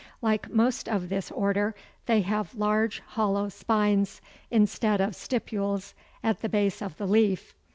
Like 0.19 0.49
most 0.49 0.89
of 0.89 1.09
this 1.09 1.29
order, 1.29 1.75
they 2.07 2.21
have 2.21 2.55
large 2.55 3.01
hollow 3.01 3.49
spines 3.49 4.19
instead 4.49 4.99
of 4.99 5.11
stipules 5.15 5.93
at 6.23 6.41
the 6.41 6.49
base 6.49 6.81
of 6.81 6.97
the 6.97 7.05
leaf. 7.05 7.53